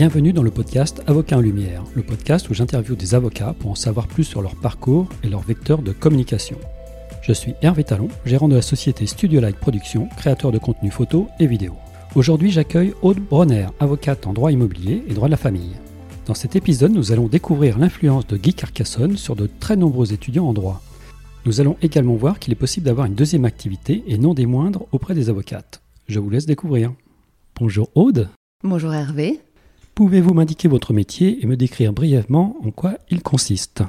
[0.00, 3.74] Bienvenue dans le podcast Avocat en Lumière, le podcast où j'interviewe des avocats pour en
[3.74, 6.56] savoir plus sur leur parcours et leur vecteur de communication.
[7.20, 11.28] Je suis Hervé Talon, gérant de la société Studio Light Production, créateur de contenu photo
[11.38, 11.74] et vidéo.
[12.14, 15.76] Aujourd'hui, j'accueille Aude Bronner, avocate en droit immobilier et droit de la famille.
[16.24, 20.46] Dans cet épisode, nous allons découvrir l'influence de Guy Carcassonne sur de très nombreux étudiants
[20.46, 20.80] en droit.
[21.44, 24.86] Nous allons également voir qu'il est possible d'avoir une deuxième activité, et non des moindres,
[24.92, 25.82] auprès des avocates.
[26.08, 26.90] Je vous laisse découvrir.
[27.54, 28.30] Bonjour Aude.
[28.64, 29.40] Bonjour Hervé.
[29.94, 33.82] Pouvez-vous m'indiquer votre métier et me décrire brièvement en quoi il consiste?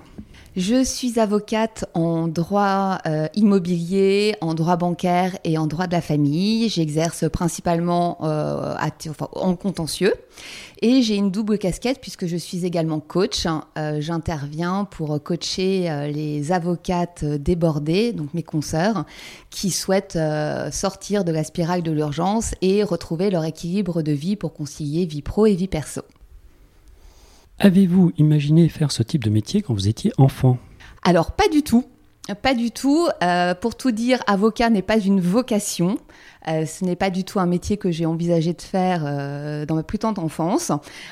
[0.58, 6.02] Je suis avocate en droit euh, immobilier, en droit bancaire et en droit de la
[6.02, 6.68] famille.
[6.68, 8.76] J'exerce principalement euh,
[9.34, 10.14] en contentieux
[10.82, 13.46] et j'ai une double casquette puisque je suis également coach.
[13.78, 19.06] Euh, j'interviens pour coacher les avocates débordées, donc mes consoeurs,
[19.52, 20.20] qui souhaitent
[20.72, 25.22] sortir de la spirale de l'urgence et retrouver leur équilibre de vie pour concilier vie
[25.22, 26.02] pro et vie perso.
[27.64, 30.58] Avez-vous imaginé faire ce type de métier quand vous étiez enfant?
[31.04, 31.86] Alors, pas du tout.
[32.42, 33.08] Pas du tout.
[33.22, 36.00] Euh, pour tout dire, avocat n'est pas une vocation.
[36.48, 39.76] Euh, ce n'est pas du tout un métier que j'ai envisagé de faire euh, dans
[39.76, 40.72] ma plus tendre enfance.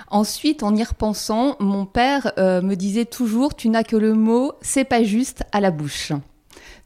[0.10, 4.86] Ensuite, en y repensant, mon père me disait toujours Tu n'as que le mot, c'est
[4.86, 6.14] pas juste à la bouche.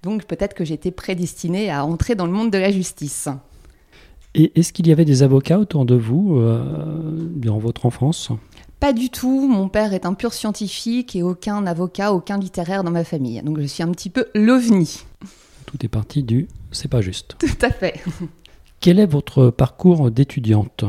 [0.02, 3.30] Donc peut-être que j'étais prédestinée à entrer dans le monde de la justice.
[4.36, 6.42] Et est-ce qu'il y avait des avocats autour de vous
[7.38, 8.30] durant votre enfance?
[8.84, 9.48] Pas du tout.
[9.48, 13.42] Mon père est un pur scientifique et aucun avocat, aucun littéraire dans ma famille.
[13.42, 15.06] Donc je suis un petit peu l'ovni.
[15.66, 17.36] Tout est parti du c'est pas juste.
[17.40, 18.04] Tout à fait.
[18.82, 20.84] Quel est votre parcours d'étudiante?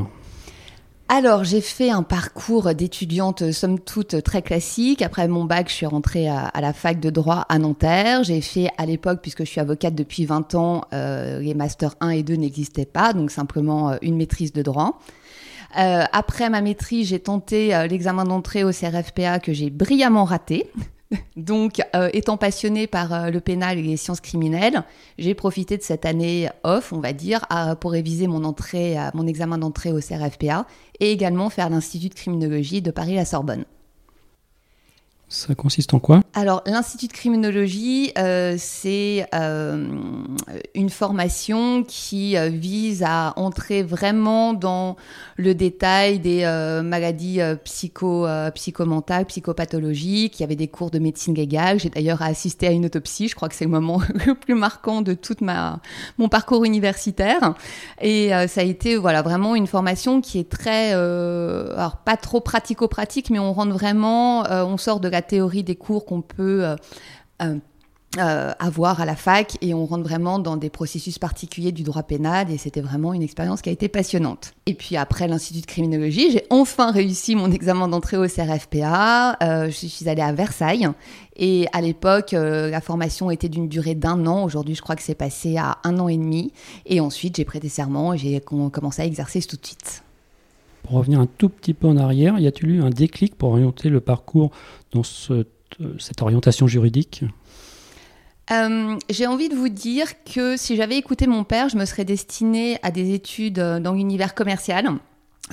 [1.09, 5.01] Alors, j'ai fait un parcours d'étudiante, somme toute, très classique.
[5.01, 8.25] Après mon bac, je suis rentrée à, la fac de droit à Nanterre.
[8.25, 12.09] J'ai fait, à l'époque, puisque je suis avocate depuis 20 ans, euh, les masters 1
[12.09, 14.99] et 2 n'existaient pas, donc simplement euh, une maîtrise de droit.
[15.79, 20.71] Euh, après ma maîtrise, j'ai tenté euh, l'examen d'entrée au CRFPA que j'ai brillamment raté.
[21.37, 24.83] Donc, euh, étant passionnée par le pénal et les sciences criminelles,
[25.19, 27.47] j'ai profité de cette année off, on va dire,
[27.81, 30.67] pour réviser mon entrée, mon examen d'entrée au CRFPA
[30.99, 33.65] et également faire l'Institut de criminologie de Paris-la Sorbonne.
[35.35, 36.21] Ça consiste en quoi?
[36.33, 39.89] Alors, l'Institut de criminologie, euh, c'est euh,
[40.77, 44.95] une formation qui euh, vise à entrer vraiment dans
[45.37, 46.45] le détail des
[46.85, 50.39] maladies psycho, psychomentales, psychopathologiques.
[50.39, 51.81] Il y avait des cours de médecine légale.
[51.81, 53.27] J'ai d'ailleurs assisté à une autopsie.
[53.27, 55.35] Je crois que c'est le moment le plus marquant de tout
[56.19, 57.55] mon parcours universitaire.
[58.01, 63.31] Et ça a été voilà, vraiment une formation qui est très, alors pas trop pratico-pratique,
[63.31, 66.77] mais on rentre vraiment, on sort de la théorie des cours qu'on peut euh,
[67.43, 67.57] euh,
[68.19, 72.05] euh, avoir à la fac et on rentre vraiment dans des processus particuliers du droit
[72.05, 74.53] pénal et c'était vraiment une expérience qui a été passionnante.
[74.67, 79.37] Et puis après l'Institut de criminologie, j'ai enfin réussi mon examen d'entrée au CRFPA.
[79.41, 80.89] je suis allée à Versailles
[81.35, 84.45] et à l'époque, la formation était d'une durée d'un an.
[84.45, 86.53] Aujourd'hui, je crois que c'est passé à un an et demi.
[86.87, 90.05] Et ensuite, j'ai prêté serment et j'ai commencé à exercer tout de suite.
[90.85, 93.89] Pour revenir un tout petit peu en arrière, y a-t-il eu un déclic pour orienter
[93.89, 94.51] le parcours
[94.93, 97.25] dans cette orientation juridique?
[98.51, 102.05] Euh, j'ai envie de vous dire que si j'avais écouté mon père, je me serais
[102.05, 104.91] destinée à des études dans l'univers commercial.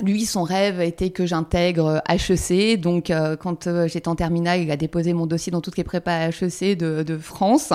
[0.00, 2.80] Lui, son rêve était que j'intègre HEC.
[2.80, 5.84] Donc, euh, quand euh, j'étais en terminale, il a déposé mon dossier dans toutes les
[5.84, 7.72] prépas HEC de, France.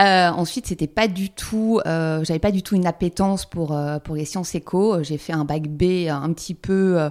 [0.00, 4.24] Euh, ensuite, c'était pas du tout, j'avais pas du tout une appétence pour pour les
[4.24, 5.02] sciences éco.
[5.02, 7.10] J'ai fait un bac B un petit peu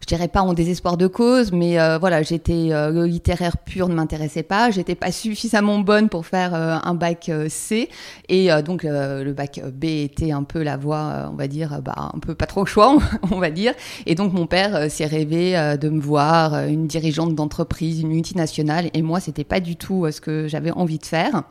[0.00, 3.94] je dirais pas en désespoir de cause, mais euh, voilà, j'étais euh, littéraire pur ne
[3.94, 7.88] m'intéressait pas, j'étais pas suffisamment bonne pour faire euh, un bac C,
[8.28, 12.18] et donc le bac B était un peu la voie, on va dire, bah, un
[12.18, 12.96] peu pas trop choix,
[13.30, 13.74] on va dire,
[14.06, 19.02] et donc mon père s'est rêvé de me voir une dirigeante d'entreprise, une multinationale, et
[19.02, 21.42] moi c'était pas du tout ce que j'avais envie de faire.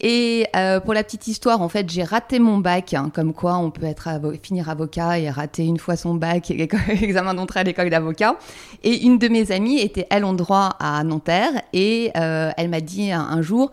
[0.00, 3.56] Et euh, pour la petite histoire, en fait, j'ai raté mon bac, hein, comme quoi
[3.56, 4.08] on peut être
[4.42, 6.48] finir avocat et rater une fois son bac
[7.00, 8.36] l'examen d'entrée à l'école d'avocat.
[8.82, 12.80] Et une de mes amies était, elle, en droit à Nanterre, et euh, elle m'a
[12.80, 13.70] dit un, jour,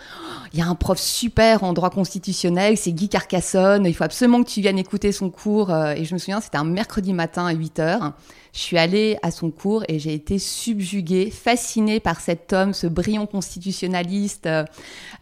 [0.54, 4.44] il y a un prof super en droit constitutionnel, c'est Guy Carcassonne, il faut absolument
[4.44, 5.72] que tu viennes écouter son cours.
[5.72, 8.14] Euh, et je me souviens, c'était un mercredi matin à 8 heures.
[8.54, 12.86] Je suis allée à son cours et j'ai été subjuguée, fascinée par cet homme, ce
[12.86, 14.64] brillant constitutionnaliste euh,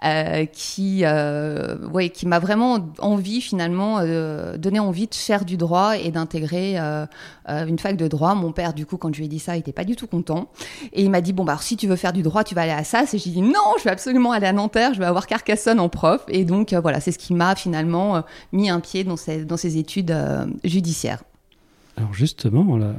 [0.03, 5.55] euh qui, euh, ouais, qui m'a vraiment envie finalement, euh, donné envie de faire du
[5.55, 7.05] droit et d'intégrer euh,
[7.47, 8.35] euh, une fac de droit.
[8.35, 10.07] Mon père, du coup, quand je lui ai dit ça, il était pas du tout
[10.07, 10.49] content
[10.91, 12.71] et il m'a dit bon bah si tu veux faire du droit, tu vas aller
[12.71, 13.03] à ça.
[13.13, 15.87] Et j'ai dit non, je vais absolument aller à Nanterre, je vais avoir Carcassonne en
[15.87, 16.25] prof.
[16.27, 19.77] Et donc voilà, c'est ce qui m'a finalement mis un pied dans ces, dans ces
[19.77, 20.13] études
[20.65, 21.23] judiciaires.
[21.97, 22.93] Alors justement, la,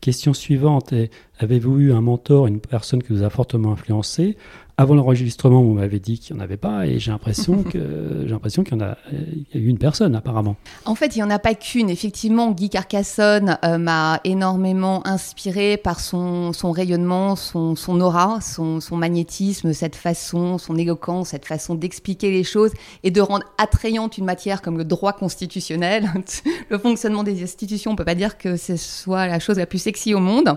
[0.00, 4.36] question suivante est, avez-vous eu un mentor, une personne qui vous a fortement influencé
[4.76, 8.30] avant l'enregistrement, vous m'avez dit qu'il n'y en avait pas, et j'ai l'impression que j'ai
[8.30, 10.56] l'impression qu'il y en a, il y a eu une personne apparemment.
[10.84, 11.90] En fait, il n'y en a pas qu'une.
[11.90, 18.80] Effectivement, Guy Carcassonne euh, m'a énormément inspiré par son, son rayonnement, son, son aura, son,
[18.80, 22.72] son, magnétisme, cette façon, son éloquence, cette façon d'expliquer les choses
[23.04, 26.10] et de rendre attrayante une matière comme le droit constitutionnel.
[26.68, 29.78] le fonctionnement des institutions, on peut pas dire que ce soit la chose la plus
[29.78, 30.56] sexy au monde.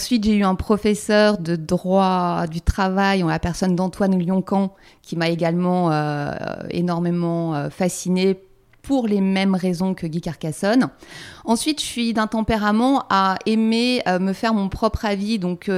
[0.00, 5.28] Ensuite, j'ai eu un professeur de droit du travail, on personne d'Antoine Lioncan, qui m'a
[5.28, 6.32] également euh,
[6.70, 8.40] énormément euh, fasciné
[8.80, 10.88] pour les mêmes raisons que Guy Carcassonne.
[11.44, 15.38] Ensuite, je suis d'un tempérament à aimer euh, me faire mon propre avis.
[15.38, 15.70] Donc,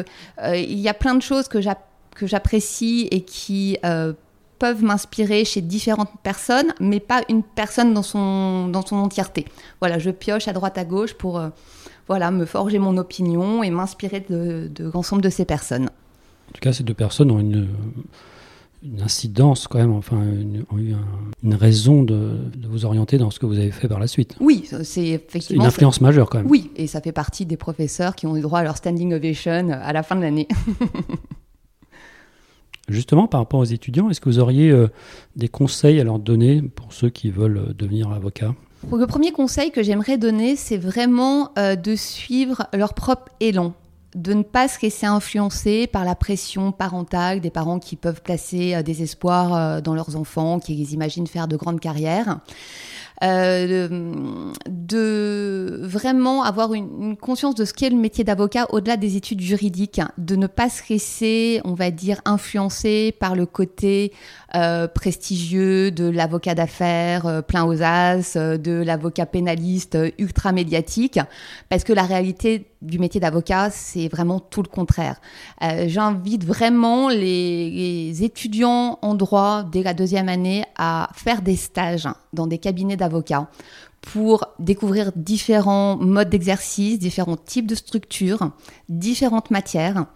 [0.54, 3.76] il y a plein de choses que j'apprécie et qui
[4.60, 9.46] peuvent m'inspirer chez différentes personnes, mais pas une personne dans son, dans son entièreté.
[9.80, 11.42] Voilà, je pioche à droite à gauche pour
[12.08, 15.88] voilà, me forger mon opinion et m'inspirer de, de l'ensemble de ces personnes.
[16.52, 17.68] En tout cas, ces deux personnes ont une,
[19.00, 20.20] incidence quand même, enfin,
[20.70, 20.94] ont eu
[21.42, 24.36] une raison de, vous orienter dans ce que vous avez fait par la suite.
[24.40, 25.62] Oui, c'est effectivement.
[25.62, 26.50] une influence majeure quand même.
[26.50, 29.70] Oui, et ça fait partie des professeurs qui ont eu droit à leur standing ovation
[29.70, 30.48] à la fin de l'année.
[32.88, 34.88] Justement, par rapport aux étudiants, est-ce que vous auriez euh,
[35.36, 38.54] des conseils à leur donner pour ceux qui veulent euh, devenir avocats?
[38.90, 43.74] Le premier conseil que j'aimerais donner, c'est vraiment euh, de suivre leur propre élan
[44.14, 48.74] de ne pas se laisser influencer par la pression parentale des parents qui peuvent placer
[48.74, 52.40] euh, des espoirs euh, dans leurs enfants, qui les imaginent faire de grandes carrières.
[53.22, 59.40] Euh, de, vraiment avoir une, conscience de ce qu'est le métier d'avocat au-delà des études
[59.40, 64.12] juridiques, de ne pas se laisser, on va dire, influencer par le côté
[64.54, 71.20] euh, prestigieux de l'avocat d'affaires euh, plein aux as, de l'avocat pénaliste ultra médiatique,
[71.68, 75.20] parce que la réalité du métier d'avocat, c'est vraiment tout le contraire.
[75.86, 82.08] J'invite vraiment les, les étudiants en droit dès la deuxième année à faire des stages
[82.32, 83.11] dans des cabinets d'avocats
[84.00, 88.50] pour découvrir différents modes d'exercice, différents types de structures,
[88.88, 90.06] différentes matières.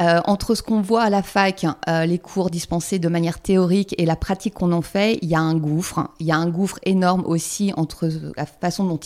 [0.00, 3.96] Euh, entre ce qu'on voit à la fac, euh, les cours dispensés de manière théorique
[3.98, 6.10] et la pratique qu'on en fait, il y a un gouffre.
[6.20, 9.00] Il y a un gouffre énorme aussi entre la façon dont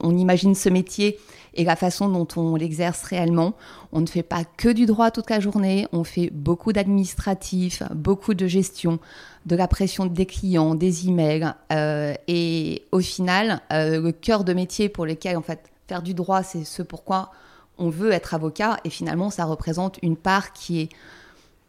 [0.00, 1.18] on imagine ce métier
[1.54, 3.54] et la façon dont on l'exerce réellement.
[3.92, 8.34] On ne fait pas que du droit toute la journée, on fait beaucoup d'administratif, beaucoup
[8.34, 9.00] de gestion,
[9.46, 11.52] de la pression des clients, des emails.
[11.72, 16.44] Euh, et au final, le cœur de métier pour lequel, en fait, faire du droit,
[16.44, 17.32] c'est ce pourquoi
[17.78, 18.78] on veut être avocat.
[18.84, 20.88] Et finalement, ça représente une part qui est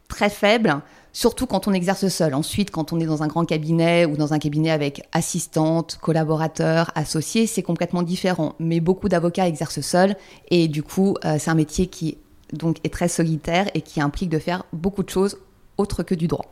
[0.08, 0.82] très faible,
[1.14, 2.34] surtout quand on exerce seul.
[2.34, 6.92] Ensuite, quand on est dans un grand cabinet ou dans un cabinet avec assistante, collaborateur,
[6.96, 8.56] associé, c'est complètement différent.
[8.60, 10.16] Mais beaucoup d'avocats exercent seuls
[10.50, 12.18] et du coup, euh, c'est un métier qui
[12.54, 15.38] donc est très solitaire et qui implique de faire beaucoup de choses
[15.78, 16.46] autres que du droit.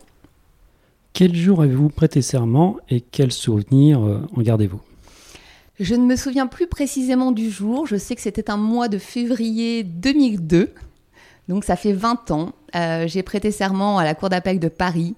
[1.14, 4.82] Quel jour avez-vous prêté serment et quels souvenirs euh, en gardez-vous?
[5.80, 7.86] Je ne me souviens plus précisément du jour.
[7.86, 10.74] Je sais que c'était un mois de février 2002.
[11.50, 12.54] Donc ça fait 20 ans.
[12.76, 15.16] Euh, j'ai prêté serment à la Cour d'appel de Paris.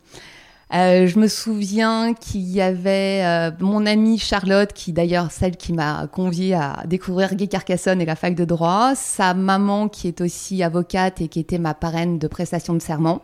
[0.74, 6.07] Euh, je me souviens qu'il y avait mon amie Charlotte, qui d'ailleurs celle qui m'a
[6.07, 10.64] conviée à découvrir Guy Carcassonne et la fac de droit, sa maman qui est aussi
[10.64, 13.21] avocate et qui était ma parraine de prestation de serment.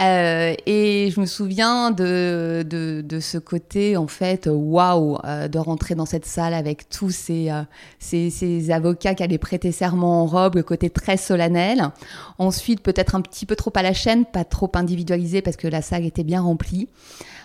[0.00, 5.58] Euh, et je me souviens de, de, de, ce côté, en fait, waouh, euh, de
[5.58, 7.62] rentrer dans cette salle avec tous ces, euh,
[7.98, 11.90] ces, ces, avocats qui allaient prêter serment en robe, le côté très solennel.
[12.38, 15.82] Ensuite, peut-être un petit peu trop à la chaîne, pas trop individualisé parce que la
[15.82, 16.88] salle était bien remplie.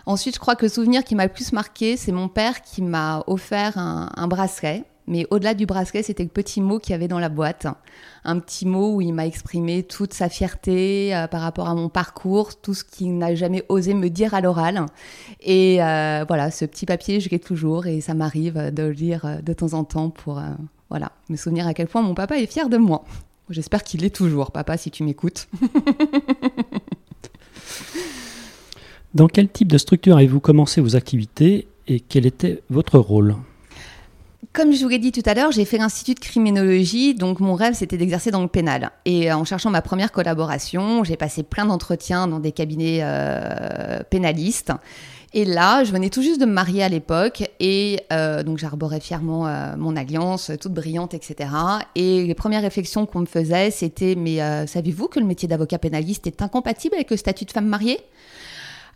[0.06, 2.82] Ensuite, je crois que le souvenir qui m'a le plus marqué, c'est mon père qui
[2.84, 6.96] m'a offert un, un bracelet mais au-delà du bracelet, c'était le petit mot qu'il y
[6.96, 7.68] avait dans la boîte.
[8.24, 11.90] Un petit mot où il m'a exprimé toute sa fierté euh, par rapport à mon
[11.90, 14.86] parcours, tout ce qu'il n'a jamais osé me dire à l'oral.
[15.42, 19.26] Et euh, voilà, ce petit papier, je l'ai toujours et ça m'arrive de le lire
[19.26, 20.42] euh, de temps en temps pour
[20.90, 23.04] voilà, me souvenir à quel point mon papa est fier de moi.
[23.50, 25.50] J'espère qu'il l'est toujours, papa, si tu m'écoutes.
[29.14, 33.36] Dans quel type de structure avez-vous commencé vos activités et quel était votre rôle?
[34.52, 37.56] Comme je vous l'ai dit tout à l'heure, j'ai fait l'institut de criminologie, donc mon
[37.56, 38.92] rêve c'était d'exercer dans le pénal.
[39.06, 44.00] Et euh, en cherchant ma première collaboration, j'ai passé plein d'entretiens dans des cabinets euh,
[44.10, 44.72] pénalistes.
[45.36, 49.00] Et là, je venais tout juste de me marier à l'époque et euh, donc j'arborais
[49.00, 49.48] fièrement
[49.78, 51.50] mon alliance, toute brillante, etc.
[51.96, 56.28] Et les premières réflexions qu'on me faisait, c'était mais savez-vous que le métier d'avocat pénaliste
[56.28, 58.00] est incompatible avec le statut de femme mariée?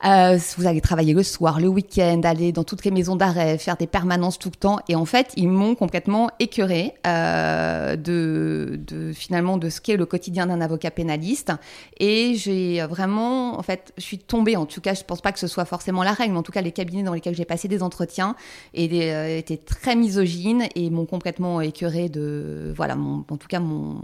[0.05, 3.77] Euh, vous allez travailler le soir, le week-end, aller dans toutes les maisons d'arrêt, faire
[3.77, 4.77] des permanences tout le temps.
[4.87, 10.05] Et en fait, ils m'ont complètement écœuré euh, de, de, finalement de ce qu'est le
[10.05, 11.51] quotidien d'un avocat pénaliste.
[11.99, 14.55] Et j'ai vraiment, en fait, je suis tombée.
[14.55, 16.51] En tout cas, je pense pas que ce soit forcément la règle, mais en tout
[16.51, 18.35] cas, les cabinets dans lesquels j'ai passé des entretiens
[18.77, 23.99] euh, étaient très misogynes et m'ont complètement écœuré de, voilà, mon, en tout cas, mon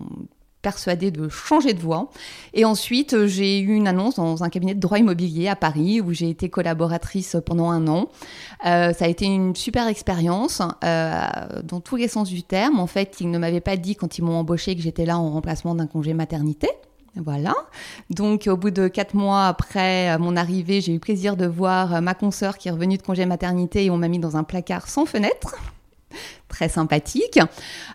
[0.64, 2.10] persuadée de changer de voie.
[2.56, 6.02] Et ensuite, euh, j'ai eu une annonce dans un cabinet de droit immobilier à Paris
[6.02, 8.10] où j'ai été collaboratrice pendant un an.
[8.66, 11.28] Euh, ça a été une super expérience euh,
[11.64, 12.80] dans tous les sens du terme.
[12.80, 15.30] En fait, ils ne m'avaient pas dit quand ils m'ont embauché que j'étais là en
[15.30, 16.70] remplacement d'un congé maternité.
[17.16, 17.54] Voilà.
[18.10, 22.16] Donc, au bout de quatre mois après mon arrivée, j'ai eu plaisir de voir ma
[22.16, 25.06] consoeur qui est revenue de congé maternité et on m'a mis dans un placard sans
[25.06, 25.56] fenêtre
[26.54, 27.40] très sympathique.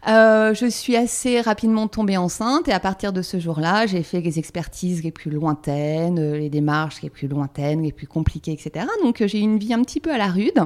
[0.09, 4.21] Euh, je suis assez rapidement tombée enceinte et à partir de ce jour-là, j'ai fait
[4.21, 8.87] les expertises les plus lointaines, euh, les démarches les plus lointaines, les plus compliquées, etc.
[9.03, 10.61] Donc euh, j'ai eu une vie un petit peu à la rude.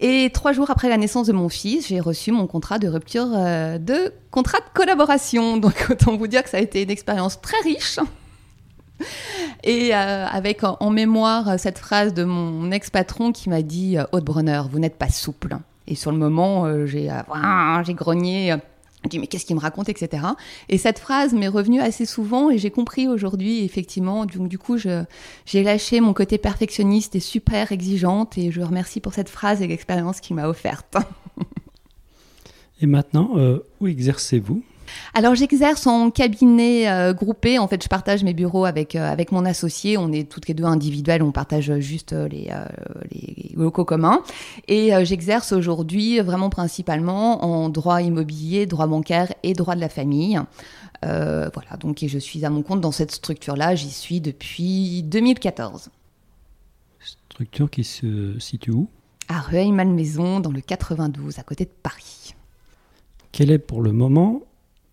[0.00, 3.28] Et trois jours après la naissance de mon fils, j'ai reçu mon contrat de rupture
[3.28, 5.56] de contrat de collaboration.
[5.64, 7.98] Donc autant vous dire que ça a été une expérience très riche.
[9.64, 14.98] Et avec en, mémoire cette phrase de mon ex-patron qui m'a dit Haute vous n'êtes
[14.98, 15.56] pas souple.
[15.86, 18.52] Et sur le moment, euh, j'ai euh, j'ai grogné.
[18.52, 18.56] Euh,
[19.04, 20.22] je dit mais qu'est-ce qu'il me raconte, etc.
[20.70, 24.24] Et cette phrase m'est revenue assez souvent et j'ai compris aujourd'hui, effectivement.
[24.24, 29.12] Donc, du coup, j'ai lâché mon côté perfectionniste et super exigeante et je remercie pour
[29.12, 30.96] cette phrase et l'expérience qu'il m'a offerte.
[32.80, 33.32] et maintenant,
[33.78, 34.62] où exercez-vous?
[35.14, 37.58] Alors j'exerce en cabinet euh, groupé.
[37.58, 39.96] En fait, je partage mes bureaux avec euh, avec mon associé.
[39.96, 41.22] On est toutes les deux individuelles.
[41.22, 42.50] On partage juste euh, les,
[43.12, 44.22] les locaux communs.
[44.68, 50.40] Et j'exerce aujourd'hui vraiment principalement en droit immobilier, droit bancaire et droit de la famille.
[51.02, 51.76] voilà.
[51.80, 53.74] Donc et je suis à mon compte dans cette structure-là.
[53.74, 55.90] J'y suis depuis 2014.
[57.00, 58.88] Structure qui se situe où?
[59.28, 62.34] À Rueil-Malmaison, dans le 92, à côté de Paris.
[63.32, 64.42] Quel est pour le moment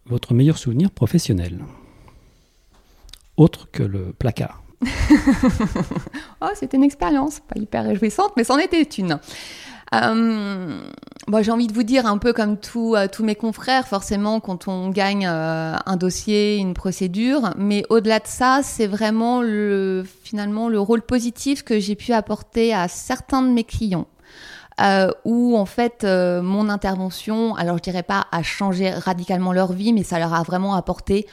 [0.06, 1.60] votre meilleur souvenir professionnel
[3.38, 4.64] Autre que le placard.
[6.42, 9.20] oh, c'était une expérience, pas hyper réjouissante, mais c'en était une.
[9.94, 10.80] Euh,
[11.42, 14.90] j'ai envie de vous dire un peu comme euh, tous mes confrères, forcément, quand on
[14.90, 20.80] gagne euh, un dossier, une procédure, mais au-delà de ça, c'est vraiment le, finalement le
[20.80, 24.08] rôle positif que j'ai pu apporter à certains de mes clients
[24.82, 29.74] euh, où en fait euh, mon intervention, alors je dirais pas a changé radicalement leur
[29.74, 31.28] vie, mais ça leur a vraiment apporté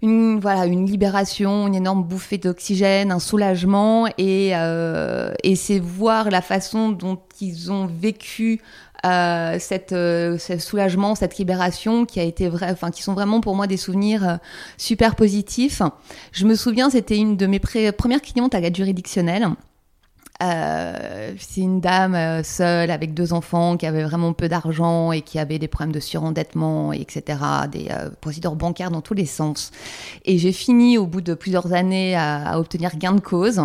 [0.00, 6.30] une voilà une libération, une énorme bouffée d'oxygène, un soulagement et euh, et c'est voir
[6.30, 8.60] la façon dont ils ont vécu
[9.06, 13.40] euh, cette, euh, ce soulagement, cette libération qui a été vrai, enfin qui sont vraiment
[13.40, 14.36] pour moi des souvenirs euh,
[14.76, 15.82] super positifs.
[16.32, 19.50] Je me souviens, c'était une de mes premières clientes à l'aide juridictionnelle.
[20.40, 25.22] Euh, c'est une dame euh, seule avec deux enfants qui avait vraiment peu d'argent et
[25.22, 27.40] qui avait des problèmes de surendettement, etc.,
[27.70, 29.72] des euh, procédures bancaires dans tous les sens.
[30.24, 33.62] Et j'ai fini au bout de plusieurs années à, obtenir gain de cause.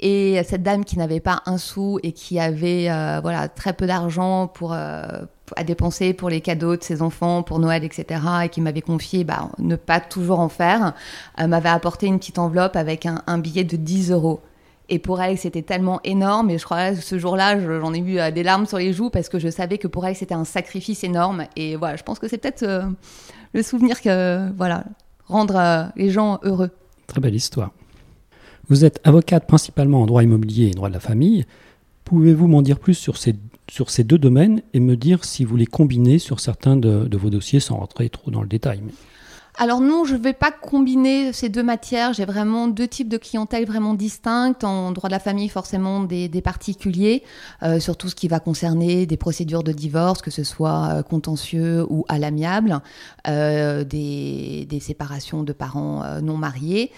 [0.00, 2.88] Et cette dame qui n'avait pas un sou et qui avait
[3.22, 7.84] voilà très peu d'argent pour à dépenser pour les cadeaux de ses enfants, pour Noël,
[7.84, 10.94] etc., et qui m'avait confié bah, ne pas toujours en faire,
[11.38, 14.40] m'avait apporté une petite enveloppe avec un, un billet de 10 euros.
[14.88, 16.50] Et pour elle, c'était tellement énorme.
[16.50, 19.38] Et je crois ce jour-là, j'en ai eu des larmes sur les joues parce que
[19.38, 21.46] je savais que pour elle, c'était un sacrifice énorme.
[21.56, 22.82] Et voilà, je pense que c'est peut-être euh,
[23.54, 24.84] le souvenir que, voilà,
[25.26, 26.70] rendre euh, les gens heureux.
[27.06, 27.70] Très belle histoire.
[28.68, 31.44] Vous êtes avocate principalement en droit immobilier et droit de la famille.
[32.04, 33.34] Pouvez-vous m'en dire plus sur ces,
[33.70, 37.30] sur ces deux domaines et me dire si vous les combinez sur certains de vos
[37.30, 38.82] dossiers sans rentrer trop dans le détail
[39.56, 42.12] alors non, je ne vais pas combiner ces deux matières.
[42.12, 44.64] J'ai vraiment deux types de clientèle vraiment distinctes.
[44.64, 47.22] En droit de la famille, forcément des, particuliers,
[47.62, 51.02] euh, sur tout ce qui va concerner des procédures de divorce, que ce soit euh,
[51.02, 52.80] contentieux ou à l'amiable,
[53.28, 56.90] euh, des, séparations de parents non mariés,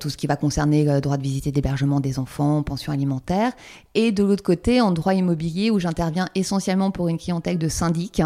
[0.00, 3.52] tout ce qui va concerner le droit de visite et d'hébergement des enfants, pension alimentaire.
[3.94, 8.22] Et de l'autre côté, en droit immobilier, où j'interviens essentiellement pour une clientèle de syndics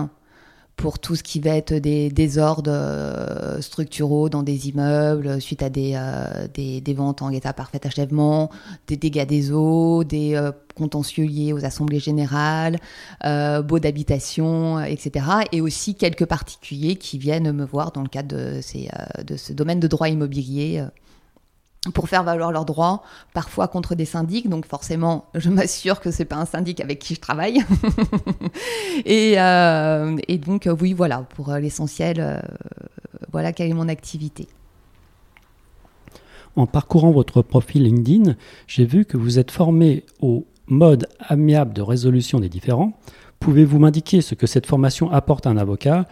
[0.76, 5.71] pour tout ce qui va être des désordres euh, structuraux dans des immeubles suite à
[5.71, 8.50] des, euh, des, ventes en état parfait achèvement,
[8.87, 12.79] des dégâts des eaux, des euh, contentieux liés aux assemblées générales,
[13.23, 15.26] baux d'habitation, etc.
[15.52, 18.88] Et aussi quelques particuliers qui viennent me voir dans le cadre de, ces,
[19.25, 20.83] de ce domaine de droit immobilier
[21.91, 23.03] pour faire valoir leurs droits,
[23.35, 24.49] parfois contre des syndics.
[24.49, 27.61] Donc forcément, je m'assure que c'est pas un syndic avec qui je travaille.
[29.05, 32.41] et, euh, et, donc oui, voilà, pour l'essentiel, euh,
[33.33, 34.47] voilà quelle est mon activité.
[36.55, 38.37] En parcourant votre profil LinkedIn,
[38.67, 42.93] j'ai vu que vous êtes formé au mode amiable de résolution des différends.
[43.41, 46.07] Pouvez-vous m'indiquer ce que cette formation apporte à un avocat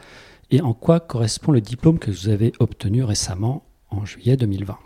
[0.50, 4.76] et en quoi correspond le diplôme que vous avez obtenu récemment en juillet 2020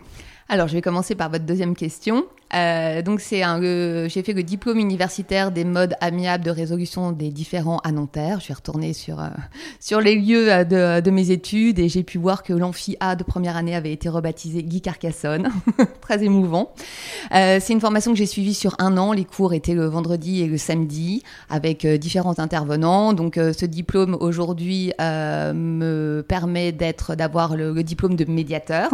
[0.47, 2.27] alors, je vais commencer par votre deuxième question.
[2.53, 7.11] Euh, donc c'est un, euh, j'ai fait le diplôme universitaire des modes amiables de résolution
[7.11, 8.39] des différents à Nanterre.
[8.39, 9.27] Je suis retournée sur euh,
[9.79, 13.23] sur les lieux de, de, mes études et j'ai pu voir que l'amphi A de
[13.23, 15.49] première année avait été rebaptisé Guy Carcassonne,
[16.01, 16.73] très émouvant.
[17.31, 19.11] c'est une formation que j'ai suivie sur un an.
[19.11, 23.13] Les cours étaient le vendredi et le samedi avec différents intervenants.
[23.13, 28.91] Donc ce diplôme aujourd'hui me permet d'être d'avoir le, le, diplôme de médiateur.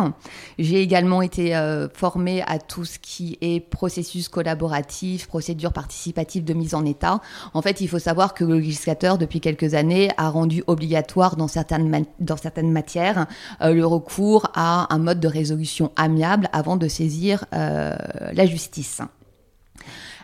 [0.59, 1.53] J'ai également été
[1.93, 7.21] formée à tout ce qui est processus collaboratif, procédure participative de mise en état.
[7.53, 11.47] En fait, il faut savoir que le législateur, depuis quelques années, a rendu obligatoire dans
[11.47, 13.27] certaines, dans certaines matières
[13.61, 17.95] euh, le recours à un mode de résolution amiable avant de saisir euh,
[18.33, 19.01] la justice.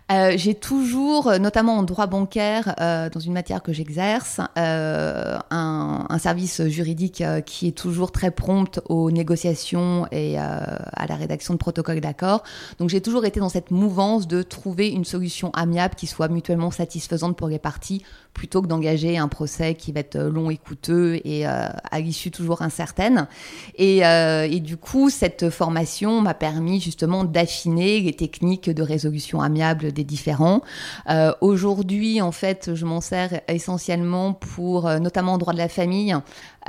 [0.10, 6.18] Euh, j'ai toujours, euh, notamment en droit bancaire, euh, dans une matière que j'exerce, un,
[6.20, 12.00] service juridique qui est toujours très prompt aux négociations et à la rédaction de protocoles
[12.00, 12.44] d'accord.
[12.80, 16.72] Donc j'ai toujours été dans cette mouvance de trouver une solution amiable qui soit mutuellement
[16.72, 18.04] satisfaisante pour les parties,
[18.38, 22.62] plutôt que d'engager un procès qui va être long et coûteux et à l'issue toujours
[22.62, 23.28] incertaine.
[23.76, 29.92] Et, et du coup, cette formation m'a permis justement d'affiner les techniques de résolution amiable
[29.92, 30.62] des différents.
[31.10, 35.70] Euh, Aujourd'hui, en fait, je m'en sers essentiellement pour, euh, notamment en droit de la
[35.70, 36.16] famille,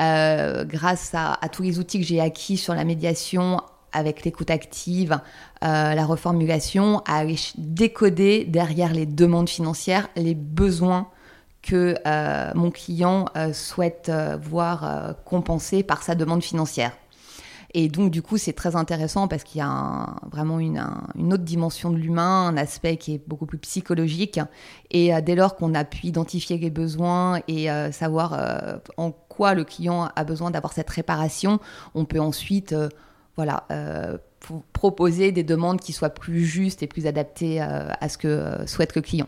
[0.00, 3.60] euh, grâce à, tous les outils que j'ai acquis sur la médiation
[3.92, 5.20] avec l'écoute active,
[5.64, 7.24] euh, la reformulation, à
[7.56, 11.08] décoder derrière les demandes financières les besoins
[11.62, 14.10] que euh, mon client euh, souhaite
[14.42, 16.92] voir compensés par sa demande financière.
[17.74, 20.82] Et donc, du coup, c'est très intéressant parce qu'il y a vraiment une,
[21.16, 24.40] une, autre dimension de l'humain, un aspect qui est beaucoup plus psychologique.
[24.90, 29.10] Et euh, dès lors qu'on a pu identifier les besoins et euh, savoir euh, en
[29.10, 31.60] quoi le client a besoin d'avoir cette réparation,
[31.94, 32.88] on peut ensuite, euh,
[33.36, 34.16] voilà, euh,
[34.72, 39.02] proposer des demandes qui soient plus justes et plus adaptées à ce que souhaite le
[39.02, 39.26] client.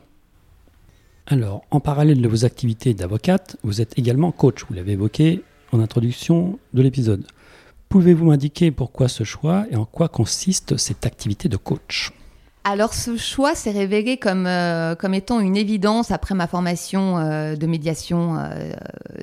[1.33, 5.79] Alors, en parallèle de vos activités d'avocate, vous êtes également coach, vous l'avez évoqué en
[5.79, 7.25] introduction de l'épisode.
[7.89, 12.11] Pouvez-vous m'indiquer pourquoi ce choix et en quoi consiste cette activité de coach?
[12.65, 17.57] Alors ce choix s'est révélé comme, euh, comme étant une évidence après ma formation euh,
[17.57, 18.73] de médiation euh,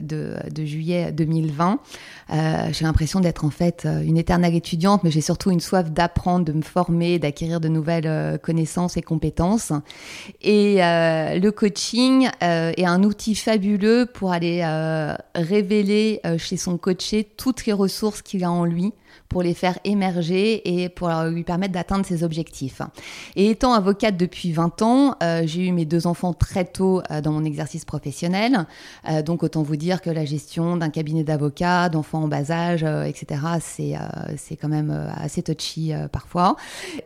[0.02, 1.80] de, de, juillet 2020.
[2.30, 5.92] Euh, j'ai l'impression d'être en fait euh, une éternelle étudiante, mais j'ai surtout une soif
[5.92, 9.72] d'apprendre, de me former, d'acquérir de nouvelles euh, connaissances et compétences.
[10.42, 14.64] Et le coaching est un outil fabuleux pour aller
[15.36, 18.94] révéler chez son coaché toutes les ressources qu'il a en lui
[19.30, 22.82] pour les faire émerger et pour lui permettre d'atteindre ses objectifs.
[23.36, 27.22] Et étant avocate depuis 20 ans, euh, j'ai eu mes deux enfants très tôt euh,
[27.22, 28.66] dans mon exercice professionnel.
[29.10, 32.84] Euh, donc autant vous dire que la gestion d'un cabinet d'avocats, d'enfants en bas âge,
[32.84, 33.96] etc., c'est
[34.38, 36.56] c'est quand même assez touchy parfois.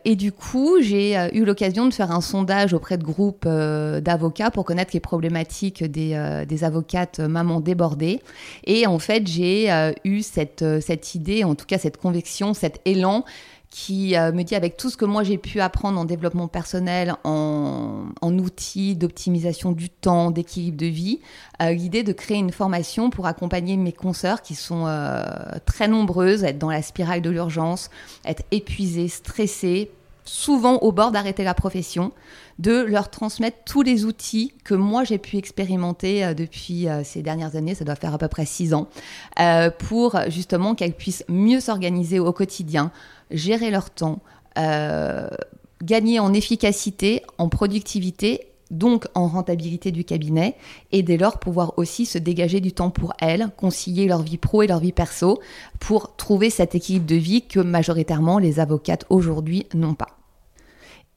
[0.04, 4.64] Et du coup, j'ai eu l'occasion de faire un sondage auprès de groupes d'avocats pour
[4.64, 8.20] connaître les problématiques des, des avocates mamans débordées.
[8.64, 9.70] Et en fait, j'ai
[10.04, 13.24] eu cette, cette idée, en tout cas cette conviction, cet élan
[13.72, 17.14] qui euh, me dit avec tout ce que moi j'ai pu apprendre en développement personnel,
[17.24, 21.20] en, outils d'optimisation du temps, d'équilibre de vie,
[21.62, 25.24] euh, l'idée de créer une formation pour accompagner mes consoeurs qui sont euh,
[25.64, 27.88] très nombreuses, être dans la spirale de l'urgence,
[28.26, 29.90] être épuisées, stressées,
[30.24, 32.12] souvent au bord d'arrêter la profession,
[32.58, 37.22] de leur transmettre tous les outils que moi j'ai pu expérimenter euh, depuis euh, ces
[37.22, 38.88] dernières années, ça doit faire à peu près six ans,
[39.40, 42.92] euh, pour justement qu'elles puissent mieux s'organiser au quotidien,
[43.30, 44.20] gérer leur temps,
[45.82, 50.56] gagner en efficacité, en productivité donc en rentabilité du cabinet,
[50.90, 54.62] et dès lors pouvoir aussi se dégager du temps pour elles, concilier leur vie pro
[54.62, 55.40] et leur vie perso,
[55.78, 60.21] pour trouver cet équilibre de vie que majoritairement les avocates aujourd'hui n'ont pas.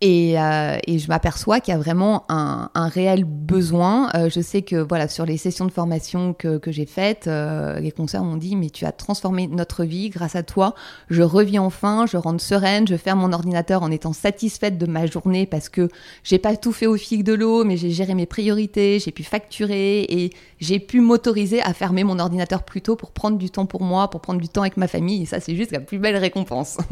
[0.01, 4.09] Et, euh, et, je m'aperçois qu'il y a vraiment un, réel besoin.
[4.13, 7.79] Euh, je sais que voilà sur les sessions de formation que, que j'ai faites, euh,
[7.79, 10.75] les concerts m'ont dit mais tu as transformé notre vie grâce à toi.
[11.09, 15.05] Je reviens enfin, je rentre sereine, je ferme mon ordinateur en étant satisfaite de ma
[15.05, 15.87] journée parce que
[16.23, 19.23] j'ai pas tout fait au fil de l'eau, mais j'ai géré mes priorités, j'ai pu
[19.23, 23.65] facturer et j'ai pu m'autoriser à fermer mon ordinateur plus tôt pour prendre du temps
[23.65, 25.23] pour moi, pour prendre du temps avec ma famille.
[25.23, 26.77] Et ça c'est juste la plus belle récompense.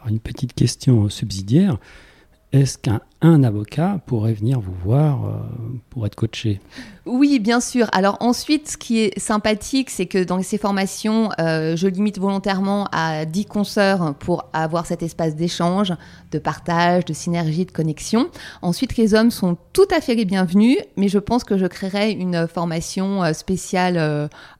[0.00, 1.78] Alors, une petite question subsidiaire.
[2.54, 5.30] Est-ce qu'un un avocat pourrait venir vous voir euh,
[5.90, 6.60] pour être coaché?
[7.06, 7.88] Oui, bien sûr.
[7.92, 12.86] Alors ensuite, ce qui est sympathique, c'est que dans ces formations, euh, je limite volontairement
[12.92, 15.94] à 10 consoeurs pour avoir cet espace d'échange,
[16.30, 18.28] de partage, de synergie, de connexion.
[18.62, 22.12] Ensuite, les hommes sont tout à fait les bienvenus, mais je pense que je créerai
[22.12, 23.32] une formation euh,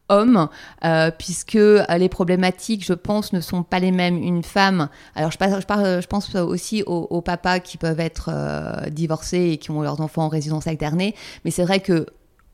[0.09, 0.49] hommes,
[0.85, 4.23] euh, puisque euh, les problématiques, je pense, ne sont pas les mêmes.
[4.23, 9.51] Une femme, alors je, je, je pense aussi aux, papas qui peuvent être euh, divorcés
[9.53, 11.15] et qui ont leurs enfants en résidence alternée,
[11.45, 12.07] mais c'est vrai que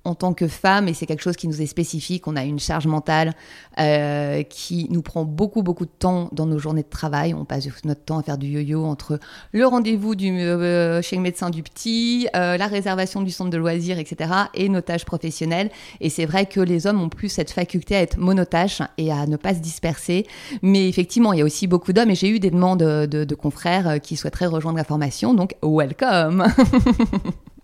[0.05, 2.59] en tant que femme, et c'est quelque chose qui nous est spécifique, on a une
[2.59, 3.35] charge mentale
[3.79, 7.35] euh, qui nous prend beaucoup, beaucoup de temps dans nos journées de travail.
[7.35, 9.21] On passe notre temps à faire du yo-yo entre
[9.53, 13.99] le rendez-vous euh, chez le médecin du petit, euh, la réservation du centre de loisirs,
[13.99, 15.71] etc., et nos tâches professionnelles.
[16.01, 19.27] Et c'est vrai que les hommes ont plus cette faculté à être monotâches et à
[19.27, 20.27] ne pas se disperser.
[20.63, 23.35] Mais effectivement, il y a aussi beaucoup d'hommes, et j'ai eu des demandes de, de
[23.35, 26.47] confrères qui souhaiteraient rejoindre la formation, donc welcome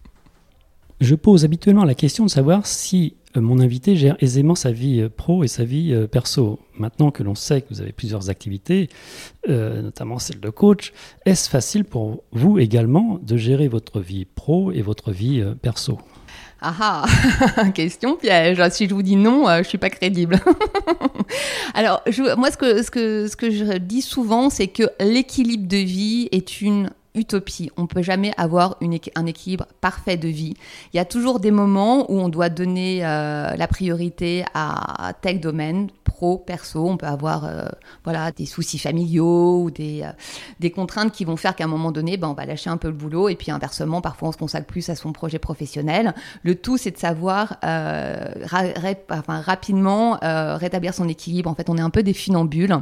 [1.01, 5.03] Je pose habituellement la question de savoir si euh, mon invité gère aisément sa vie
[5.03, 6.59] euh, pro et sa vie euh, perso.
[6.79, 8.89] Maintenant que l'on sait que vous avez plusieurs activités,
[9.49, 10.93] notamment celle de coach,
[11.25, 15.99] est-ce facile pour vous également de gérer votre vie pro et votre vie perso?
[16.61, 16.75] Ah
[17.57, 18.61] ah, question piège.
[18.71, 20.39] Si je vous dis non, je suis pas crédible.
[21.75, 22.03] Alors,
[22.37, 22.57] moi, ce
[22.91, 27.71] que, je dis souvent, c'est que l'équilibre de vie est une utopie.
[27.77, 28.77] On peut jamais avoir
[29.17, 30.55] un équilibre parfait de vie.
[30.93, 35.41] Il y a toujours des moments où on doit donner euh, la priorité à tel
[35.41, 36.87] domaine, pro, perso.
[36.87, 37.65] On peut avoir euh,
[38.05, 40.11] voilà, des soucis familiaux ou des, euh,
[40.61, 42.89] des contraintes qui vont faire qu'à un moment donné, ben, on va lâcher un peu
[42.89, 43.29] le boulot.
[43.29, 46.15] Et puis inversement, parfois on se consacre plus à son projet professionnel.
[46.43, 47.57] Le tout, c'est de savoir
[49.29, 51.51] rapidement rétablir son équilibre.
[51.51, 52.77] En fait, on est un peu des funambules.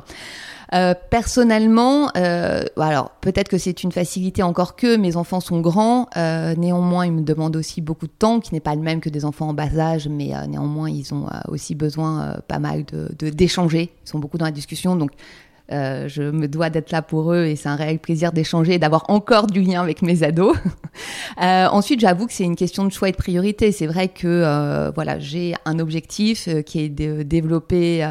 [0.72, 6.09] Euh, personnellement, euh, alors peut-être que c'est une facilité encore que mes enfants sont grands.
[6.16, 9.11] Euh, néanmoins, ils me demandent aussi beaucoup de temps, qui n'est pas le même que
[9.11, 13.92] des enfants en bas âge, mais néanmoins, ils ont aussi besoin pas mal de d'échanger.
[14.05, 15.11] ils sont beaucoup dans la discussion, donc
[15.72, 18.79] euh, je me dois d'être là pour eux et c'est un réel plaisir d'échanger et
[18.79, 20.55] d'avoir encore du lien avec mes ados.
[21.42, 23.72] euh, ensuite, j'avoue que c'est une question de choix et de priorité.
[23.72, 28.05] C'est vrai que euh, voilà, j'ai un objectif euh, qui est de développer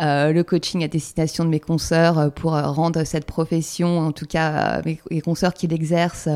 [0.00, 4.82] euh, le coaching à destination de mes consoeurs pour rendre cette profession, en tout cas
[4.84, 6.28] mes, mes consoeurs qui l'exercent,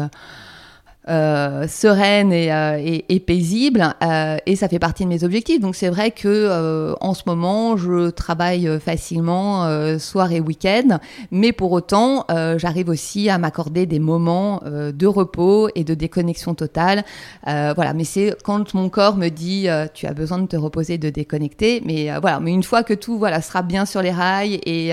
[1.09, 5.61] euh, sereine et, euh, et, et paisible euh, et ça fait partie de mes objectifs.
[5.61, 10.99] Donc c'est vrai que euh, en ce moment je travaille facilement soir et week-end.
[11.31, 17.05] Mais pour autant j'arrive aussi à m'accorder des moments de repos et de déconnexion totale.
[17.45, 17.93] Voilà.
[17.95, 21.83] Mais c'est quand mon corps me dit tu as besoin de te reposer de déconnecter
[21.85, 22.41] mais voilà.
[22.41, 24.93] Mais une fois que tout voilà sera bien sur les rails et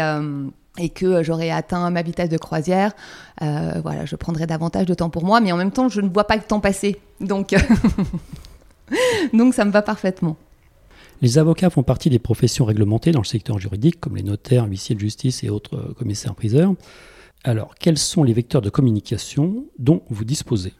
[0.77, 2.93] et que j'aurai atteint ma vitesse de croisière,
[3.41, 6.09] euh, voilà, je prendrai davantage de temps pour moi, mais en même temps, je ne
[6.09, 6.99] vois pas le temps passer.
[7.19, 7.55] Donc,
[9.33, 10.37] donc ça me va parfaitement.
[11.21, 14.95] Les avocats font partie des professions réglementées dans le secteur juridique, comme les notaires, huissiers
[14.95, 16.73] de justice et autres euh, commissaires-priseurs.
[17.43, 20.73] Alors, quels sont les vecteurs de communication dont vous disposez?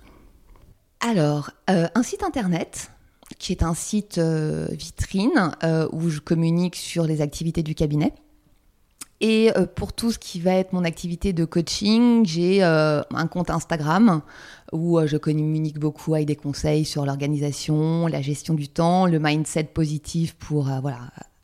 [1.01, 2.91] Alors, euh, un site internet
[3.37, 5.51] qui est un site vitrine
[5.91, 8.11] où je communique sur les activités du cabinet
[9.21, 13.27] et euh, pour tout ce qui va être mon activité de coaching, j'ai euh, un
[13.27, 14.21] compte Instagram
[14.71, 19.19] où euh, je communique beaucoup avec des conseils sur l'organisation, la gestion du temps, le
[19.19, 20.99] mindset positif pour voilà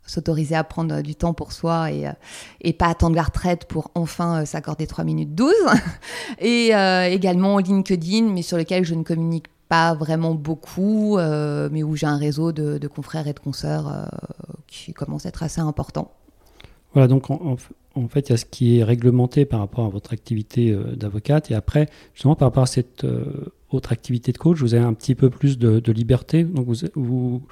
[0.08, 4.86] s'autoriser à prendre du temps pour soi et, pas attendre la retraite pour enfin s'accorder
[4.86, 5.52] 3 minutes 12.
[6.38, 6.68] et
[7.10, 12.18] également LinkedIn, mais sur lequel je ne communique pas vraiment beaucoup, mais où j'ai un
[12.18, 14.08] réseau de, de, confrères et de consoeurs
[14.68, 16.12] qui commence à être assez important.
[16.96, 20.14] Voilà, donc en, fait, il y a ce qui est réglementé par rapport à votre
[20.14, 21.50] activité euh, d'avocate.
[21.50, 24.94] Et après, justement, par rapport à cette euh, autre activité de coach, vous avez un
[24.94, 26.42] petit peu plus de, liberté.
[26.42, 27.42] Donc, vous,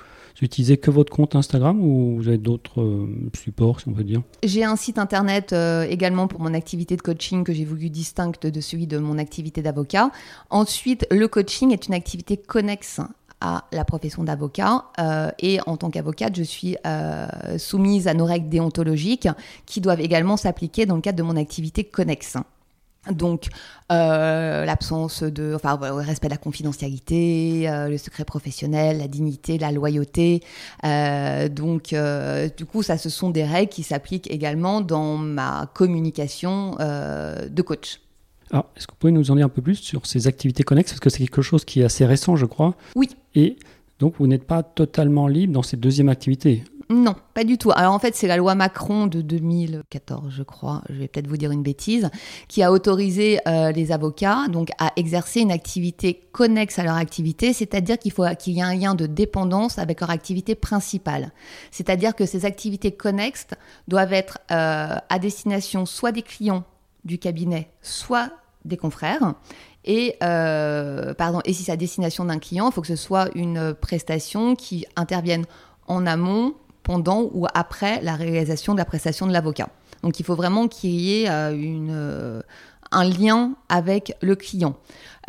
[0.40, 4.22] utilisez que votre compte Instagram ou vous avez d'autres euh, supports, si on peut dire?
[4.42, 5.54] J'ai un site internet
[5.90, 9.61] également pour mon activité de coaching que j'ai voulu distincte de celui de mon activité
[9.61, 10.11] d'avocat.
[10.48, 13.02] Ensuite, le coaching est une activité connexe
[13.44, 14.87] à la profession d'avocat.
[14.98, 17.26] Euh, et en tant qu'avocate, je suis euh,
[17.59, 19.28] soumise à nos règles déontologiques
[19.66, 22.38] qui doivent également s'appliquer dans le cadre de mon activité connexe.
[23.11, 23.48] Donc,
[23.92, 29.72] euh, l'absence de, enfin, le respect de la confidentialité, le secret professionnel, la dignité, la
[29.72, 30.40] loyauté.
[31.50, 31.94] donc,
[32.57, 38.00] du coup, ça, ce sont des règles qui s'appliquent également dans ma communication de coach.
[38.50, 40.92] Alors, est-ce que vous pouvez nous en dire un peu plus sur ces activités connexes?
[40.92, 42.74] Parce que c'est quelque chose qui est assez récent, je crois.
[42.94, 43.11] Oui.
[43.35, 43.57] Et
[43.98, 46.64] donc, vous n'êtes pas totalement libre dans cette deuxième activité.
[46.90, 47.70] Non, pas du tout.
[47.74, 51.37] Alors en fait, c'est la loi Macron de 2014, je crois, je vais peut-être vous
[51.37, 52.11] dire une bêtise,
[52.48, 57.52] qui a autorisé euh, les avocats donc à exercer une activité connexe à leur activité,
[57.52, 61.33] c'est-à-dire qu'il faut qu'il y ait un lien de dépendance avec leur activité principale.
[61.70, 63.46] C'est-à-dire que ces activités connexes
[63.88, 66.64] doivent être euh, à destination soit des clients
[67.04, 68.30] du cabinet, soit
[68.64, 69.34] des confrères.
[69.84, 73.28] Et, euh, pardon, et si c'est à destination d'un client, il faut que ce soit
[73.34, 75.44] une prestation qui intervienne
[75.86, 79.68] en amont pendant ou après la réalisation de la prestation de l'avocat.
[80.02, 82.42] Donc il faut vraiment qu'il y ait euh, une, euh,
[82.94, 84.76] un lien avec le client.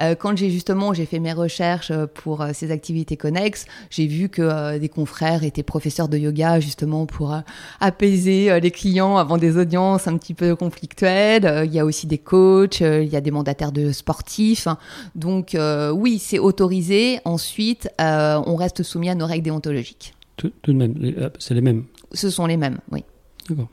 [0.01, 4.77] Euh, quand j'ai justement j'ai fait mes recherches pour ces activités connexes, j'ai vu que
[4.77, 7.33] des confrères étaient professeurs de yoga justement pour
[7.79, 11.63] apaiser les clients avant des audiences un petit peu conflictuelles.
[11.65, 14.67] il y a aussi des coachs, il y a des mandataires de sportifs.
[15.15, 15.57] Donc
[15.93, 17.19] oui, c'est autorisé.
[17.23, 20.13] Ensuite, on reste soumis à nos règles déontologiques.
[20.37, 21.85] Tout, de même, euh, c'est les mêmes.
[22.11, 23.03] Ce sont les mêmes, oui.
[23.49, 23.69] D'accord.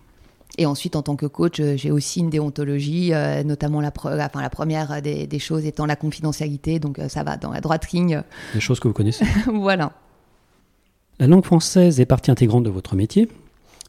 [0.59, 4.43] Et ensuite, en tant que coach, euh, j'ai aussi une déontologie, euh, notamment la, enfin,
[4.43, 8.23] la première des, des, choses étant la confidentialité, donc ça va dans la droite ligne.
[8.55, 9.25] Les choses que vous connaissez.
[9.47, 9.93] voilà.
[11.19, 13.29] La langue française est partie intégrante de votre métier.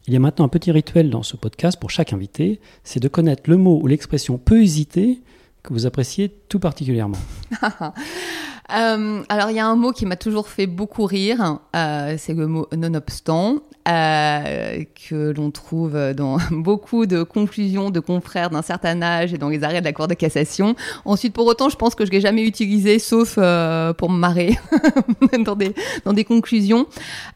[0.06, 3.08] Il y a maintenant un petit rituel dans ce podcast pour chaque invité, c'est de
[3.08, 5.20] connaître le mot ou l'expression peu hésité
[5.62, 7.18] que vous appréciez tout particulièrement.
[8.72, 12.32] Euh, alors, il y a un mot qui m'a toujours fait beaucoup rire, euh, c'est
[12.32, 19.02] le mot nonobstant, euh, que l'on trouve dans beaucoup de conclusions de confrères d'un certain
[19.02, 20.76] âge et dans les arrêts de la Cour de cassation.
[21.04, 24.58] Ensuite, pour autant, je pense que je l'ai jamais utilisé, sauf pour me marrer
[25.44, 25.74] dans, des,
[26.06, 26.86] dans des conclusions.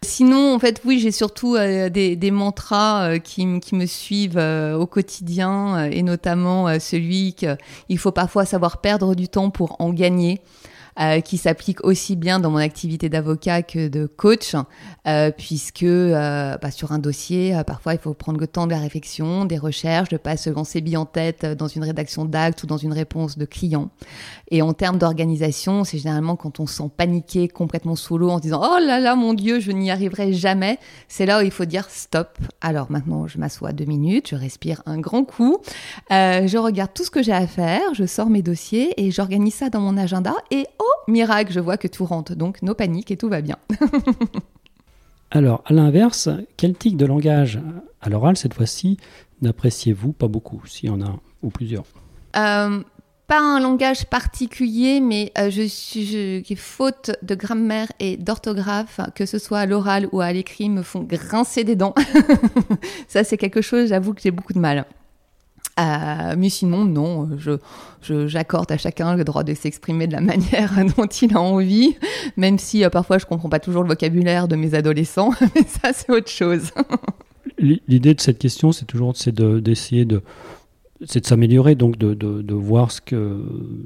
[0.03, 5.85] Sinon, en fait, oui, j'ai surtout des, des, mantras qui, qui, me suivent au quotidien,
[5.85, 10.41] et notamment celui qu'il faut parfois savoir perdre du temps pour en gagner.
[11.01, 14.57] Euh, qui s'applique aussi bien dans mon activité d'avocat que de coach,
[15.07, 18.81] euh, puisque euh, bah, sur un dossier, parfois il faut prendre le temps de la
[18.81, 22.67] réflexion, des recherches, de pas se lancer bille en tête dans une rédaction d'acte ou
[22.67, 23.91] dans une réponse de client.
[24.51, 28.39] Et en termes d'organisation, c'est généralement quand on se sent paniqué, complètement sous l'eau, en
[28.39, 30.81] se disant oh là là mon Dieu, je n'y arriverai jamais.
[31.07, 32.39] C'est là où il faut dire stop.
[32.61, 35.59] Alors maintenant, je m'assois deux minutes, je respire un grand coup,
[36.11, 39.71] je regarde tout ce que j'ai à faire, je sors mes dossiers et j'organise ça
[39.71, 42.35] dans mon agenda et oh miracle, je vois que tout rentre.
[42.35, 43.57] Donc, nos paniques et tout va bien.
[45.31, 47.61] Alors, à l'inverse, quel tic de langage
[48.01, 48.97] à l'oral, cette fois-ci,
[49.43, 51.85] n'appréciez-vous pas beaucoup, s'il y en a un ou plusieurs?
[52.37, 52.83] Euh,
[53.27, 59.39] Pas un langage particulier, mais euh, je suis faute de grammaire et d'orthographe, que ce
[59.39, 61.95] soit à l'oral ou à l'écrit, me font grincer des dents.
[63.09, 64.87] Ça, c'est quelque chose, j'avoue que j'ai beaucoup de mal.
[65.79, 70.73] Euh, mais sinon, non, je, j'accorde à chacun le droit de s'exprimer de la manière
[70.97, 71.97] dont il a envie,
[72.37, 75.93] même si euh, parfois je comprends pas toujours le vocabulaire de mes adolescents, mais ça
[75.93, 76.71] c'est autre chose.
[77.59, 79.15] L'idée de cette question, c'est toujours
[79.61, 80.23] d'essayer de,
[81.07, 83.45] c'est de s'améliorer, donc de, de, voir ce, que,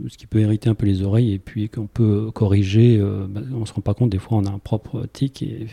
[0.09, 2.99] ce qui peut hériter un peu les oreilles et puis qu'on peut corriger.
[2.99, 5.43] Euh, bah, on ne se rend pas compte, des fois on a un propre tic
[5.43, 5.67] et,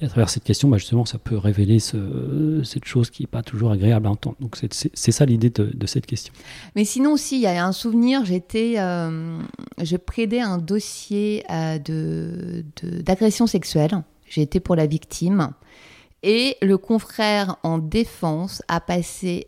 [0.00, 3.42] à travers cette question, bah, justement, ça peut révéler ce, cette chose qui n'est pas
[3.42, 4.36] toujours agréable à entendre.
[4.40, 6.32] Donc c'est ça l'idée de, cette question.
[6.76, 9.38] Mais sinon aussi, il y a un souvenir, j'étais, euh,
[9.82, 11.78] je prédais un dossier euh,
[13.02, 14.02] d'agression sexuelle.
[14.28, 15.50] J'ai été pour la victime.
[16.22, 19.46] Et le confrère en défense a passé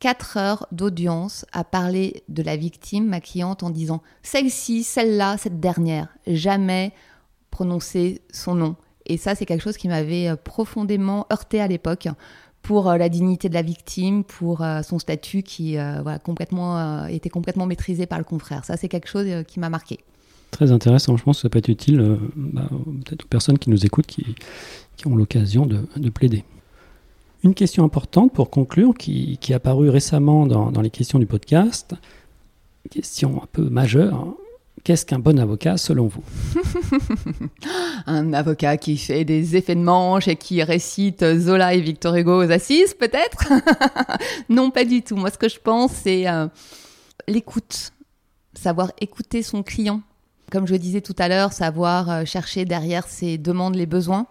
[0.00, 5.60] 4 heures d'audience à parler de la victime, ma cliente, en disant celle-ci, celle-là, cette
[5.60, 6.92] dernière, jamais
[7.50, 8.76] prononcer son nom.
[9.06, 12.08] Et ça, c'est quelque chose qui m'avait euh, profondément heurté à l'époque
[12.62, 17.30] pour euh, la dignité de la victime, pour euh, son statut qui voilà, complètement, était
[17.30, 18.64] complètement maîtrisé par le confrère.
[18.64, 19.98] Ça, c'est quelque chose qui m'a marqué.
[20.50, 21.16] Très intéressant.
[21.16, 22.68] Je pense que ça peut être utile bah,
[23.04, 24.24] peut-être aux personnes qui nous écoutent, qui,
[25.06, 26.44] ont l'occasion de plaider.
[27.44, 31.26] Une question importante pour conclure, qui, qui est apparue récemment dans, dans, les questions du
[31.26, 31.94] podcast,
[32.90, 34.34] question un peu majeure.
[34.82, 36.22] Qu'est-ce qu'un bon avocat selon vous?
[38.06, 42.44] Un avocat qui fait des effets de manche et qui récite Zola et Victor Hugo
[42.44, 43.52] aux assises, peut-être?
[44.48, 45.16] Non, pas du tout.
[45.16, 46.46] Moi, ce que je pense, c'est euh,
[47.26, 47.92] l'écoute.
[48.54, 50.00] Savoir écouter son client.
[50.50, 54.26] Comme je disais tout à l'heure, savoir euh, chercher derrière ses demandes les besoins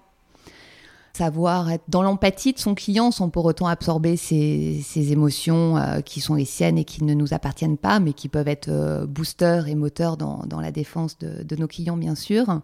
[1.18, 6.22] savoir être dans l'empathie de son client sans pour autant absorber ses, émotions euh, qui
[6.22, 9.68] sont les siennes et qui ne nous appartiennent pas, mais qui peuvent être euh, boosters
[9.68, 12.62] et moteurs dans, la défense de, nos clients, bien sûr.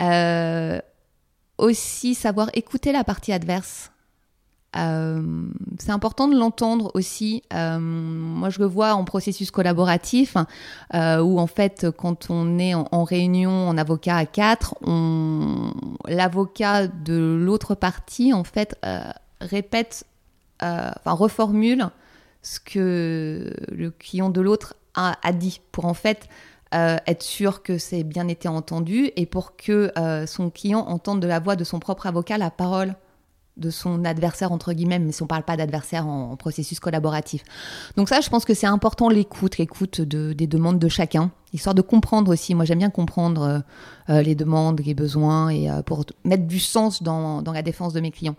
[0.00, 0.80] Euh,
[1.56, 3.90] aussi savoir écouter la partie adverse.
[4.76, 5.22] Euh,
[5.78, 7.42] c'est important de l'entendre aussi.
[7.54, 10.36] Euh, moi, je le vois en processus collaboratif,
[10.94, 14.74] euh, où en fait, quand on est en, réunion en avocat à quatre,
[16.06, 18.78] l'avocat de l'autre partie, en fait,
[19.40, 20.04] répète,
[20.60, 21.88] enfin, reformule
[22.42, 26.28] ce que le client de l'autre a, dit pour en fait
[26.72, 29.92] être sûr que c'est bien été entendu et pour que
[30.26, 32.94] son client entende de la voix de son propre avocat la parole
[33.58, 37.42] de son adversaire, entre guillemets, mais si on ne parle pas d'adversaire en, processus collaboratif.
[37.96, 41.82] Donc ça, je pense que c'est important l'écoute, l'écoute des demandes de chacun, histoire de
[41.82, 42.54] comprendre aussi.
[42.54, 43.58] Moi, j'aime bien comprendre euh,
[44.10, 48.00] euh, les demandes, les besoins, et euh, pour mettre du sens dans, la défense de
[48.00, 48.36] mes clients.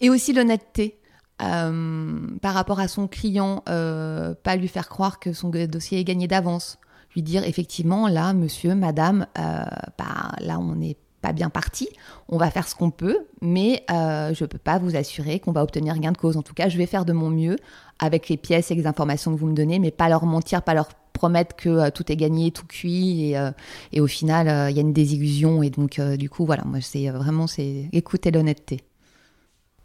[0.00, 0.96] Et aussi l'honnêteté.
[1.38, 6.78] par rapport à son client, pas lui faire croire que son dossier est gagné d'avance.
[7.14, 11.88] Lui dire effectivement, là, monsieur, madame, bah, là, on n'est pas bien parti.
[12.28, 15.52] On va faire ce qu'on peut, mais euh, je ne peux pas vous assurer qu'on
[15.52, 16.36] va obtenir gain de cause.
[16.36, 17.56] En tout cas, je vais faire de mon mieux
[17.98, 20.74] avec les pièces et les informations que vous me donnez, mais pas leur mentir, pas
[20.74, 23.50] leur promettre que euh, tout est gagné, tout cuit, et, euh,
[23.98, 25.62] au final, il y a une désillusion.
[25.62, 28.80] Et donc, du coup, voilà, moi, c'est vraiment c'est écouter l'honnêteté.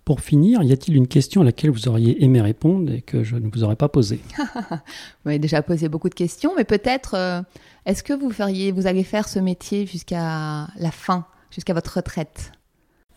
[0.05, 3.35] Pour finir, y a-t-il une question à laquelle vous auriez aimé répondre et que je
[3.35, 4.21] ne vous aurais pas posée?
[5.23, 7.43] Vous avez déjà posé beaucoup de questions, mais peut-être,
[7.87, 12.51] est-ce que vous feriez, vous allez faire ce métier jusqu'à la fin jusqu'à votre retraite?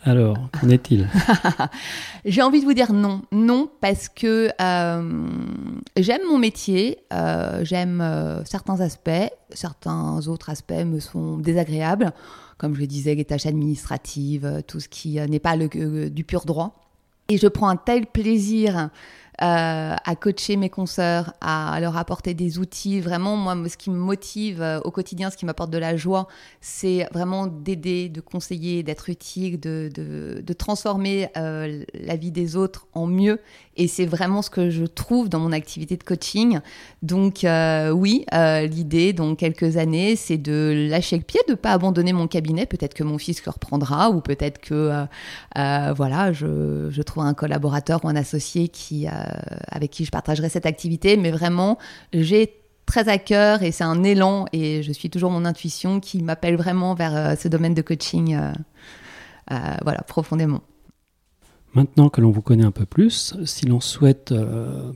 [0.05, 1.09] Alors, qu'en est-il?
[2.25, 3.23] J'ai envie de vous dire non.
[3.33, 5.29] Non, parce que euh,
[5.97, 9.11] j'aime mon métier, euh, j'aime euh, certains aspects,
[9.51, 12.13] certains autres aspects me sont désagréables,
[12.59, 16.45] comme je le disais, les tâches administratives, tout ce qui n'est pas le, du pur
[16.45, 16.75] droit.
[17.31, 18.91] Et je prends un tel plaisir
[19.41, 23.01] euh, à coacher mes consoeurs, à leur apporter des outils.
[23.01, 26.27] Vraiment, moi, ce qui me motive euh, au quotidien, ce qui m'apporte de la joie,
[26.61, 33.07] c'est vraiment d'aider, de conseiller, d'être utile, de, transformer euh, la vie des autres en
[33.07, 33.39] mieux.
[33.79, 36.61] Et c'est vraiment ce que je trouve dans mon activité de coaching.
[37.03, 37.47] Donc
[37.95, 42.27] oui, l'idée, dans quelques années, c'est de lâcher le pied, de ne pas abandonner mon
[42.27, 42.67] cabinet.
[42.67, 45.07] Peut-être que mon fils le reprendra, ou peut-être que
[45.55, 49.11] voilà, je, je, trouve un collaborateur ou un associé qui euh,
[49.69, 51.79] avec qui je partagerai cette activité, mais vraiment,
[52.13, 52.55] j'ai
[52.87, 56.57] très à cœur et c'est un élan et je suis toujours mon intuition qui m'appelle
[56.57, 60.63] vraiment vers euh, ce domaine de coaching, euh, voilà, profondément.
[61.75, 64.35] Maintenant que l'on vous connaît un peu plus, si l'on souhaite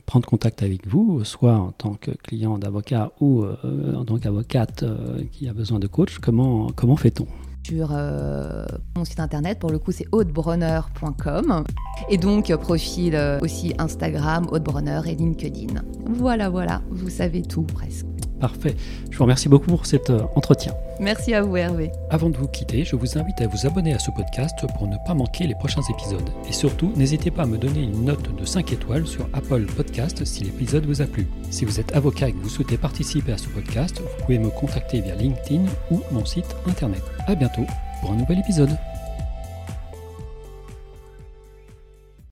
[0.05, 4.83] prendre contact avec vous, soit en tant que client d'avocat ou en tant qu'avocate
[5.31, 7.27] qui a besoin de coach, comment, comment fait-on?
[7.65, 8.65] Sur euh,
[8.97, 9.57] mon site internet.
[9.57, 11.63] Pour le coup, c'est hautebronner.com.
[12.09, 15.81] Et donc, euh, profil euh, aussi Instagram, Hautebronner et LinkedIn.
[16.05, 18.05] Voilà, voilà, vous savez tout presque.
[18.43, 18.75] Parfait.
[19.09, 20.73] Je vous remercie beaucoup pour cet entretien.
[20.99, 21.93] Merci à vous, Hervé.
[22.09, 24.97] Avant de vous quitter, je vous invite à vous abonner à ce podcast pour ne
[25.07, 26.29] pas manquer les prochains épisodes.
[26.49, 30.25] Et surtout, n'hésitez pas à me donner une note de 5 étoiles sur Apple Podcast
[30.25, 31.25] si l'épisode vous a plu.
[31.51, 34.49] Si vous êtes avocat et que vous souhaitez participer à ce podcast, vous pouvez me
[34.49, 37.01] contacter via LinkedIn ou mon site internet.
[37.27, 37.65] À bientôt
[38.01, 38.77] pour un nouvel épisode.